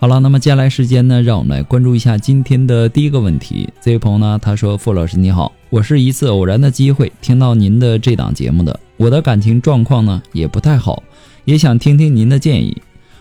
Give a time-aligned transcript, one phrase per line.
[0.00, 3.68] 好了，那么接下来时间呢，让我们来关注一下今天的第一个问题。
[3.82, 11.02] 这位朋友呢，他说：“傅老师你好，我是一次偶然的机会听到您的这档节目的，我的感情状况呢也不太好，
[11.44, 12.74] 也想听听您的建议。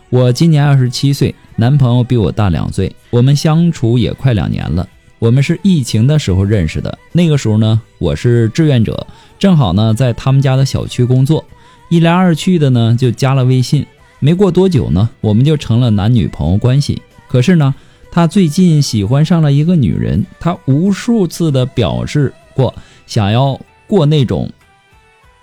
[0.09, 4.88] 我今年二十七岁，男朋友比我大两岁，我们相处也快两年了。
[5.20, 9.06] 我们是疫情的时候认识的，那个时候呢，我是志愿者，
[9.38, 11.44] 正好呢在他们家的小区工作，
[11.90, 13.86] 一来二去的呢就加了微信。”
[14.20, 17.02] 没过多久呢，我们就成了男女朋友关系。
[17.28, 17.73] 可是呢，
[18.12, 22.73] 他最近喜欢上了一个女人，他无数次的表示过
[23.08, 24.52] 想要过那种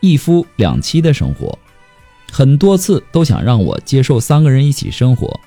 [0.00, 1.58] 一夫两妻的生活，
[2.30, 5.40] 很多次都想让我接受三个人一起生活。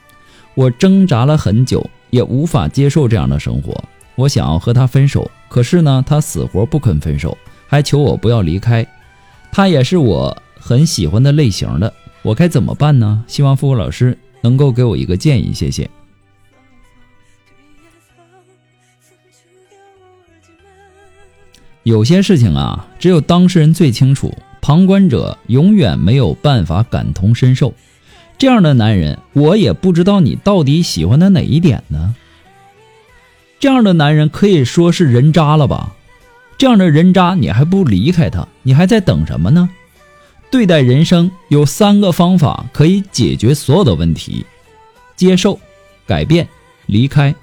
[0.55, 3.83] 我挣扎了很久，也无法接受这样的生活。
[4.15, 8.85] 我想要和他分手，可是呢，他死活不肯分手，还求我不要离开。
[9.51, 11.93] 他也是我很喜欢的类型的。
[12.21, 13.23] 我该怎么办呢？
[13.27, 15.89] 希望付老师能够给我一个建议，谢谢。
[21.83, 27.73] 有些事情啊，只有当事人最清楚，旁观者永远没有办法感同身受。
[28.37, 32.15] 这样的男人，我也不知道你到底喜欢他哪一点呢？
[33.59, 35.95] 这样的男人可以说是人渣了吧？
[36.57, 38.47] 这样的人渣，你还不离开他？
[38.61, 39.69] 你还在等什么呢？
[40.51, 44.45] 对待人生有三个方法可以解决所有的问题：
[45.15, 45.59] 接受、
[46.07, 46.47] 改变、
[46.87, 47.33] 离开。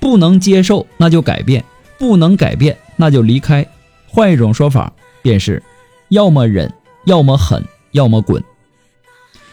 [0.00, 1.60] 不能接受，那就改变；
[1.98, 3.66] 不能改变，那就离开。
[4.06, 5.60] 换一种说法，便是
[6.10, 6.72] 要么忍，
[7.04, 8.42] 要么狠，要么滚。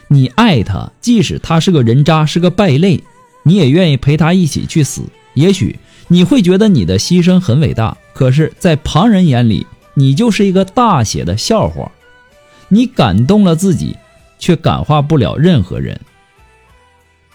[0.07, 3.03] 你爱他，即使他是个人渣，是个败类，
[3.41, 5.01] 你也愿意陪他一起去死。
[5.33, 9.65] 也许你会觉得你的牺牲很伟大，可是，在旁人眼里，
[9.95, 11.91] 你就是一个大写的笑话。
[12.69, 13.95] 你感动了自己，
[14.39, 15.99] 却感化不了任何人，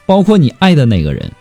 [0.07, 1.33] 包括你爱的那个人。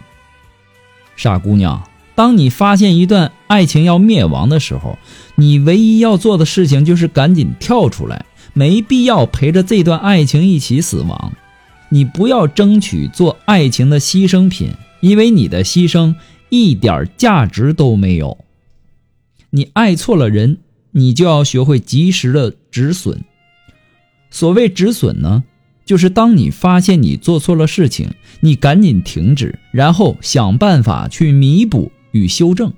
[1.16, 1.84] 傻姑娘，
[2.16, 4.98] 当你发现一段爱情要灭亡的时候，
[5.36, 11.34] 你唯一要做的事情就是赶紧跳出来，没必要陪着这段爱情一起死亡。
[11.90, 14.72] 你不要争取做爱情的牺牲品，
[15.02, 16.16] 因为你的牺牲
[16.50, 18.38] 一点价值都没有。
[19.50, 20.60] 你爱错了人，
[20.92, 23.24] 你就要学会及时的止损。
[24.32, 25.44] 所谓止损呢，
[25.86, 32.72] 就是当你发现你做错了事情，你赶紧停止，然后想办法去弥补与修正。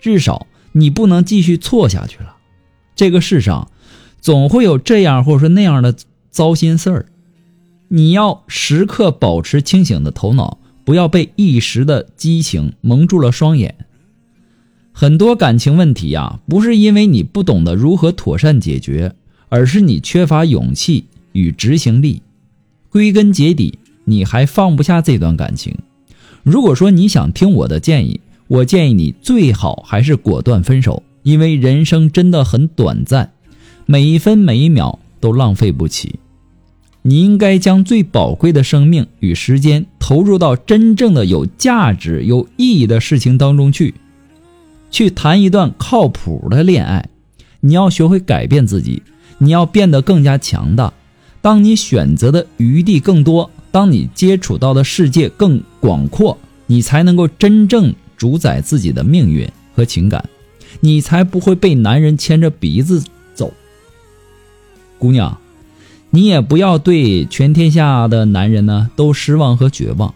[0.00, 2.36] 至少你不能继续错下去了。
[2.94, 3.70] 这个世上
[4.20, 5.94] 总会有这样或者说那样的
[6.30, 7.06] 糟心事儿，
[7.88, 13.76] 你要时刻保持清醒的头脑，不要被一时的激情蒙住了双眼。
[14.92, 19.14] 很多感情问题呀，不是因为你不懂得如何妥善解决。
[19.48, 22.22] 而是你缺乏勇气与执行力，
[22.90, 25.74] 归根结底，你还放不下这段感情。
[26.42, 33.32] 如果说你想听我的建议，我建议你最好还是果断分手，因为人生真的很短暂，
[33.86, 36.16] 每一分每一秒都浪费不起。
[37.02, 43.94] 你应该将最宝贵的生命与时间投入到真正的有价值、有意义的事情当中去，
[44.90, 47.08] 去谈一段靠谱的恋爱。
[47.60, 49.02] 你要学会改变自己。
[49.38, 50.92] 你要变得更加强大。
[51.40, 56.36] 当你选择的余地更多，当你接触到的世界更广阔，
[56.66, 60.28] 你才能够真正主宰自己的命运和情感，
[60.80, 63.02] 你才不会被男人牵着鼻子
[63.34, 63.54] 走。
[64.98, 65.38] 姑娘，
[66.10, 70.14] 你也不要对全天下的男人呢都失望和绝望。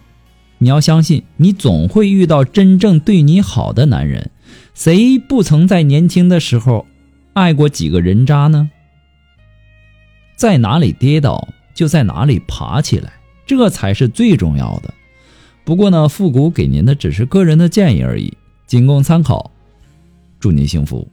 [0.57, 4.29] 你要相信，你总会遇到真正对你好的男人。
[4.73, 6.85] 谁不曾在年轻的时候
[7.33, 8.69] 爱过几个人渣呢？
[10.35, 13.13] 在哪里跌倒，就在哪里爬起来，
[13.45, 14.93] 这才是最重要的。
[15.63, 18.35] 不过呢，复古给您的只是个人的建议而已，
[18.67, 19.51] 仅供参考。
[20.39, 21.07] 祝您幸福。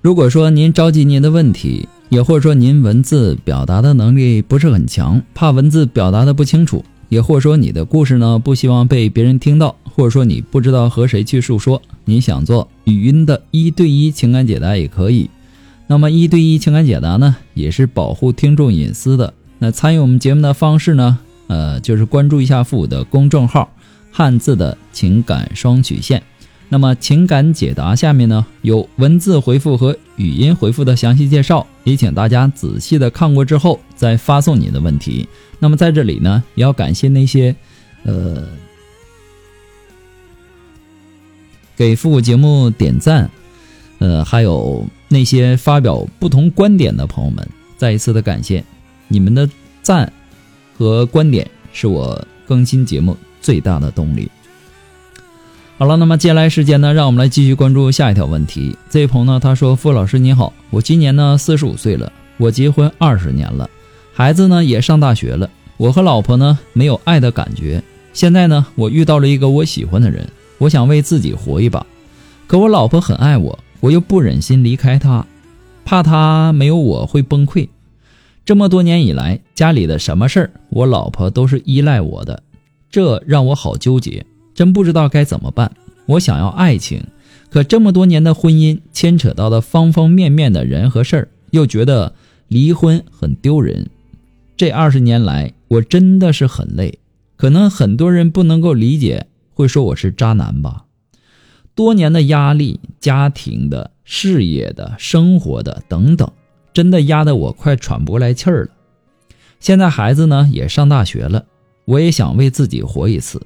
[0.00, 15.28] 如果说您着急您的问题，也或者说您文字表达的能力不是很强，怕文字表达的不清楚，也或者说你的故事呢不希望被别人听到，或者说你不知道和谁去诉说，你想做语音的一对一情感解答也可以。
[15.86, 19.32] 那么一对一情感解答呢，也是保护听众隐私的。
[19.58, 21.18] 那参与我们节目的方式呢，
[21.48, 23.70] 呃，就是关注一下父母的公众号
[24.12, 26.22] “汉字的情感双曲线”。
[26.70, 35.26] 那么情感解答下面呢有文字回复和语音回复的详细介绍，也请大家仔细的看过之后再发送你的问题。
[35.58, 37.56] 那么在这里呢，也要感谢那些，
[38.04, 38.46] 呃，
[41.74, 43.30] 给复古节目点赞，
[43.98, 48.62] 呃，还有那些发表不同观点的朋友们，再一次的感谢
[49.08, 49.48] 你们的
[49.82, 50.12] 赞
[50.76, 54.30] 和观点，是我更新节目最大的动力。
[55.78, 58.76] 好了，那么接下来时间呢，让我们来继续关注下一条问题。
[58.90, 63.70] 这位朋友呢，他说：“傅老师你好，我今年呢四十五岁了，我结婚二十年了，
[64.12, 67.80] 孩子呢也上大学了，我和老婆呢没有爱的感觉。
[68.12, 70.28] 现在呢，我遇到了一个我喜欢的人，
[70.58, 71.86] 我想为自己活一把，
[72.48, 75.24] 可我老婆很爱我，我又不忍心离开她，
[75.84, 77.68] 怕她没有我会崩溃。
[78.44, 82.42] 这么多年以来，家里的什么事儿，我老婆都是依赖我的，
[82.90, 84.26] 这让我好纠结。”
[84.58, 85.70] 真不知道该怎么办。
[86.06, 87.04] 我想要爱情，
[87.48, 92.12] 可这么多年的婚姻牵扯到的方方面面的人和事儿，又觉得
[92.48, 93.88] 离婚很丢人。
[94.56, 96.98] 这二十年来，我真的是很累。
[97.36, 100.86] 可能很多人不能够理解，会说我是渣男吧。
[101.76, 106.28] 多年的压力，家庭的、事业的、生活的等等，
[106.72, 108.70] 真的压得我快喘不过来气儿了。
[109.60, 111.44] 现在孩子呢也上大学了，
[111.84, 113.40] 我也想为自己活一次。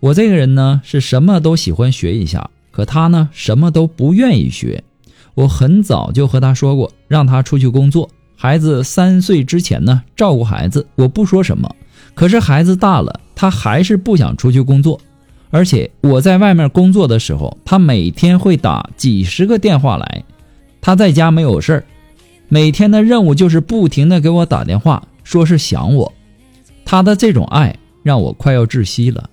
[0.00, 4.82] 我这个人呢，是什么都喜欢学一下，可他呢，什么都不愿意学。
[5.34, 8.08] 我很早就和他说过，让他出去工作。
[8.34, 11.70] 孩子三岁之前呢，照顾孩子，我不说什么。
[12.14, 14.98] 可是孩子大了，他还是不想出去工作。
[15.50, 20.24] 而且我在外面工作的时候，他每天会打几十个电话来。
[20.80, 21.84] 他在家没有事儿，
[22.48, 26.10] 每天的任务就是不停的给我打电话，说是想我。
[26.86, 29.28] 他的这种爱让我快要窒息了。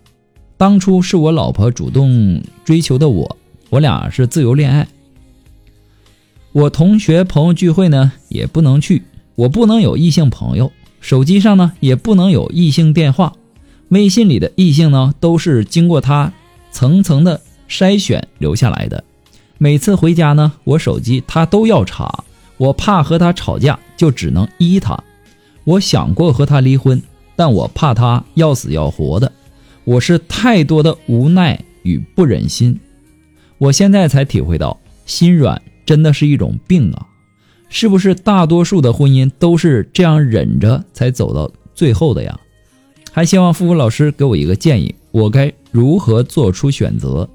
[0.57, 3.37] 当初是我老婆主动追求的我，
[3.69, 4.87] 我俩是自由恋爱。
[6.51, 9.03] 我同学朋友聚会呢也不能去，
[9.35, 13.33] 我不能有异性朋友，手机上呢也不能有异性电话，
[13.89, 16.33] 微信里的异性呢都是经过他
[16.71, 17.39] 层层的
[17.69, 19.03] 筛选留下来的。
[19.59, 22.23] 每次回家呢，我手机他都要查，
[22.57, 24.97] 我怕和他吵架，就只能依他。
[25.65, 26.99] 我想过和他离婚，
[27.35, 29.31] 但我怕他要死要活的。
[29.87, 32.77] 我是太多的无奈与不忍心，
[33.57, 37.07] 我现在才体会到，心软真的是一种病啊！
[37.69, 42.37] 是不是大多数的婚姻都是这样忍着才走到最后的呀？
[43.13, 47.29] 还希望付付老师给我一个建议，我该如何做出选择？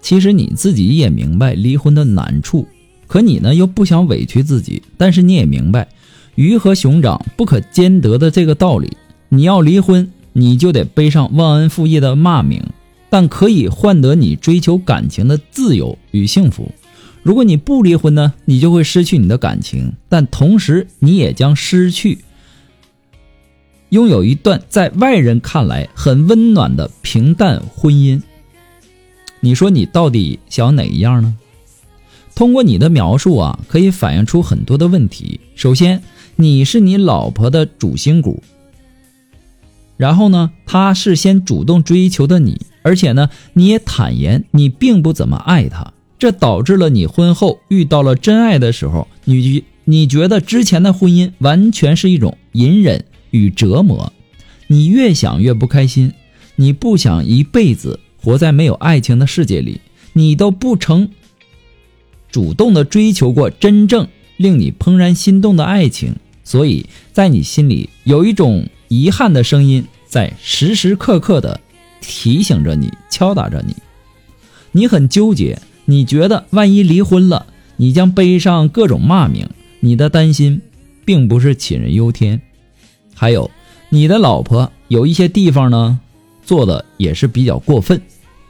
[0.00, 2.66] 其实你自己也明白离婚的难处。
[3.06, 5.88] 可你呢，又不想委屈自己，但是你也明白，
[6.34, 8.96] 鱼和熊掌不可兼得的这个道理。
[9.28, 12.62] 你要离婚，你就得背上忘恩负义的骂名，
[13.10, 16.70] 但可以换得你追求感情的自由与幸福。
[17.22, 22.18] 如果你不离婚呢，你就会失去你的感情，但同时你也将失去
[23.90, 28.20] 拥有一段在外人看来很温暖的平淡婚姻。
[29.40, 31.36] 你说你到底想哪一样呢？
[32.34, 35.38] 通过你的描述啊，可以反映出很多的问题。
[35.54, 36.02] 首先，
[36.36, 38.42] 你是你老婆的主心骨，
[39.96, 54.12] 然后呢，她是先主动追求的你，而且呢，你也坦言你并不怎么爱她，这导致了你婚后遇到了真爱的时候，你你觉得之前的婚姻完全是一种隐忍与折磨，
[54.66, 56.12] 你越想越不开心，
[56.56, 59.80] 你不想一辈子活在没有爱情的世界里，
[60.14, 61.08] 你都不成。
[62.34, 71.60] 主动的追求过真正令你怦然心动的爱情，所以在你心里有一种遗憾的声音在时时刻刻的
[72.00, 73.76] 提醒着你，敲打着你。
[74.72, 79.48] 你很纠结，你觉得万一离婚了，你将背上各种骂名，
[79.78, 80.60] 你的担心
[81.04, 82.42] 并不是杞人忧天。
[83.14, 83.48] 还有，
[83.90, 86.00] 你的老婆有一些地方呢，
[86.44, 88.02] 做的也是比较过分，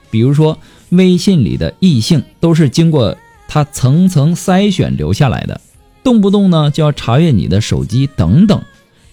[0.09, 0.57] 比如说
[0.89, 3.15] 微信里的异性都是经过
[3.47, 5.61] 他层层筛选留下来的，
[6.03, 8.61] 动不动呢就要查阅你的手机等等，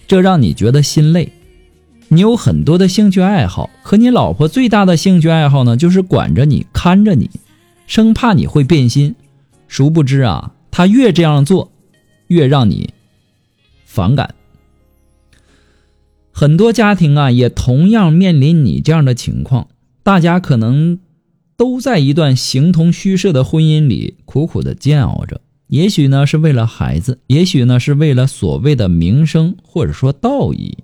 [0.07, 1.31] 这让你觉得心累。
[2.09, 7.29] 你有很多的兴趣爱好，可你老婆最大的兴趣爱好呢，就是管着你，看着你，
[7.87, 9.15] 生怕你会变心。
[9.67, 11.71] 殊不知啊，她越这样做，
[12.27, 12.93] 越让你
[13.85, 14.35] 反感。
[16.31, 19.67] 很多家庭啊，也同样面临你这样的情况，
[20.03, 20.99] 大家可能
[21.55, 25.41] 都在一段形同虚设的婚姻里苦苦的煎熬着。
[25.67, 30.77] 也许呢，是为了孩子，也许呢，是为了所谓的名声，或者说道义。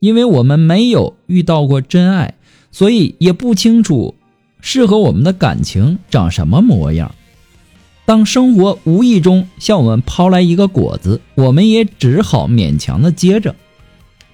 [0.00, 2.34] 因为我们没有遇到过真爱，
[2.70, 4.14] 所以也不清楚
[4.60, 7.14] 适合我们的感情长什么模样。
[8.04, 13.54] 当生活无意中向我们抛来一个果子，我们也只好勉强的接着。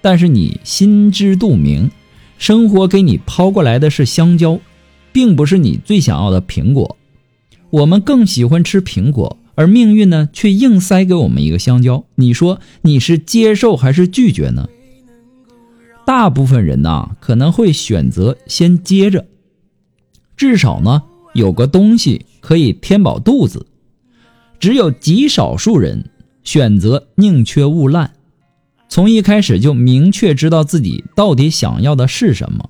[0.00, 1.88] 但是你心知肚明，
[2.36, 4.58] 生活给你抛过来的是香蕉，
[5.12, 6.96] 并不是你最想要的苹果。
[7.70, 12.04] 我们更喜欢吃苹果，而命运呢，却硬塞给我们一个香蕉。
[12.16, 14.68] 你说你是接受还是拒绝呢？
[16.04, 19.26] 大部分人呐，可能会选择先接着，
[20.36, 23.66] 至少呢有个东西可以填饱肚子。
[24.58, 26.10] 只有极少数人
[26.44, 28.10] 选择宁缺毋滥，
[28.88, 32.68] 从一开始就明确知道自己到底想要的是什么。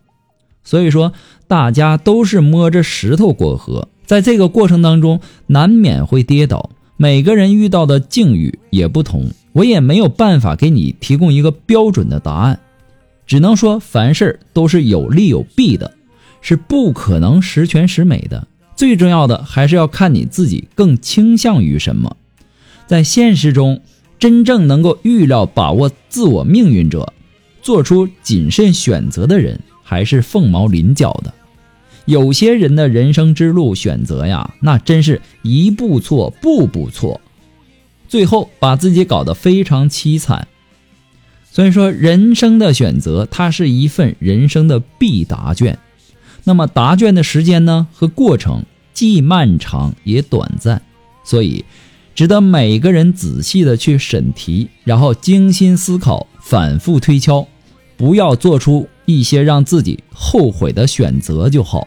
[0.65, 1.13] 所以说，
[1.53, 6.71] 大家都是摸着石头过河，在这个过程当中难免会跌倒。
[6.97, 12.59] 每个人遇到的境遇也不同，我也没有办法给你提供一个标准的答案。
[13.27, 15.93] 只能说凡事都是有利有弊的，
[16.41, 18.49] 是不可能十全十美的。
[18.75, 22.17] 最重要的还是要看你自己更倾向于什么。
[22.87, 23.83] 在现实中，
[24.19, 27.13] 真正能够预料、把握自我命运者，
[27.61, 31.31] 做出谨慎选择的人，还是凤毛麟角的。
[32.05, 37.21] 有些人的人生之路选择呀，那真是一步错，步步错，
[38.09, 40.49] 最后把自己搞得非常凄惨。
[41.51, 45.79] 所以说，人生的选择，它是一份人生的必答卷。
[46.45, 50.83] 那么答卷的时间呢和过程既漫长也短暂，
[51.23, 51.65] 所以
[52.15, 57.47] 值得每个人仔细的去审题，然后精心思考，反复推敲，
[57.97, 61.87] 不要做出一些让自己后悔的选择就好。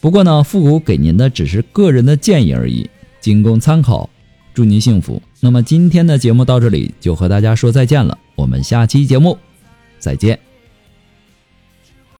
[0.00, 2.88] 不过呢，复古给您的只是个人的建议而已，
[3.20, 4.08] 仅供参考。
[4.54, 5.20] 祝您幸福。
[5.40, 8.16] 那么今天的节目到这里就和大家说再见了。
[8.36, 9.36] 我们下期节目
[9.98, 10.38] 再见。